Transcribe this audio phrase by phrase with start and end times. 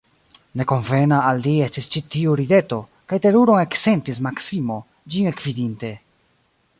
[0.59, 2.79] Ne konvena al li estis ĉi tiu rideto,
[3.13, 4.79] kaj teruron eksentis Maksimo,
[5.17, 5.93] ĝin ekvidinte.